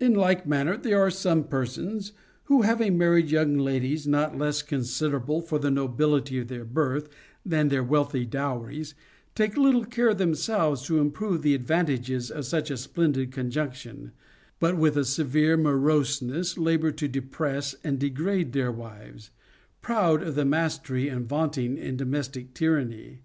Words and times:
In 0.00 0.14
like 0.14 0.48
manner 0.48 0.76
there 0.76 1.00
are 1.00 1.10
CONJUGAL 1.12 1.44
PRECEPTS. 1.44 1.44
489 1.44 1.44
some 1.44 1.44
persons 2.04 2.12
who, 2.46 2.62
having 2.62 2.98
married 2.98 3.30
young 3.30 3.56
ladies 3.56 4.04
not 4.04 4.36
less 4.36 4.62
considerable 4.62 5.40
for 5.40 5.60
the 5.60 5.70
nobility 5.70 6.40
of 6.40 6.48
their 6.48 6.64
birth 6.64 7.08
than 7.46 7.68
their 7.68 7.84
wealthy 7.84 8.26
dowries, 8.26 8.96
take 9.36 9.56
little 9.56 9.84
care 9.84 10.12
themselves 10.12 10.82
to 10.86 10.98
improve 10.98 11.42
the 11.42 11.56
advan 11.56 11.86
tages 11.86 12.32
of 12.32 12.46
such 12.46 12.68
a 12.72 12.76
splendid 12.76 13.30
conjunction, 13.30 14.10
but 14.58 14.76
with 14.76 14.96
a 14.96 15.04
severe 15.04 15.56
moroseness 15.56 16.58
labor 16.58 16.90
to 16.90 17.06
depress 17.06 17.76
and 17.84 18.00
degrade 18.00 18.52
their 18.52 18.72
wives, 18.72 19.30
proud 19.82 20.20
of 20.24 20.34
the 20.34 20.44
mastery 20.44 21.06
and 21.08 21.28
vaunting 21.28 21.78
in 21.78 21.96
domestic 21.96 22.54
tyranny. 22.54 23.22